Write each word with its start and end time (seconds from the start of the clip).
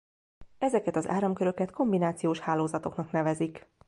Ezeket 0.57 0.95
az 0.95 1.07
áramköröket 1.07 1.71
kombinációs 1.71 2.39
hálózatoknak 2.39 3.11
nevezik. 3.11 3.69